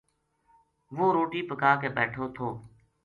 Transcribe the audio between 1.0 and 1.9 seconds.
روٹی پکا کے